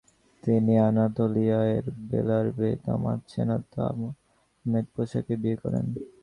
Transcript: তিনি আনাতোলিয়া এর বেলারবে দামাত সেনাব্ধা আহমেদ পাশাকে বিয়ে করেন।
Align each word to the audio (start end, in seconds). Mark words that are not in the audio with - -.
তিনি 0.43 0.73
আনাতোলিয়া 0.87 1.59
এর 1.75 1.85
বেলারবে 2.09 2.69
দামাত 2.83 3.19
সেনাব্ধা 3.31 3.81
আহমেদ 3.91 4.85
পাশাকে 4.95 5.33
বিয়ে 5.41 5.57
করেন। 5.63 5.85